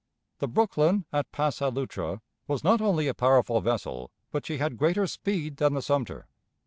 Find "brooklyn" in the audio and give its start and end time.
0.47-1.05